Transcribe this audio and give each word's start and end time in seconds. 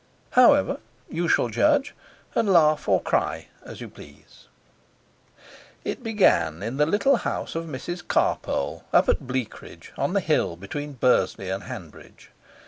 However, 0.31 0.79
you 1.11 1.27
shall 1.27 1.49
judge, 1.49 1.93
and 2.33 2.51
laugh 2.51 2.89
or 2.89 3.03
cry 3.03 3.49
as 3.63 3.81
you 3.81 3.87
please. 3.87 4.47
It 5.85 6.01
began 6.01 6.63
in 6.63 6.77
the 6.77 6.87
little 6.87 7.17
house 7.17 7.53
of 7.53 7.65
Mrs 7.65 8.07
Carpole, 8.07 8.83
up 8.91 9.09
at 9.09 9.27
Bleakridge, 9.27 9.93
on 9.97 10.13
the 10.13 10.19
hill 10.19 10.55
between 10.55 10.93
Bursley 10.93 11.51
and 11.51 11.65
Hanbridge. 11.65 12.31